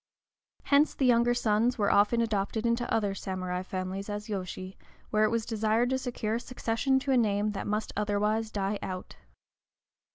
[0.63, 4.75] Hence the younger sons were often adopted into other samurai families as yōshi,
[5.11, 8.79] where it was desired to secure a succession to a name that must otherwise die
[8.81, 9.17] out.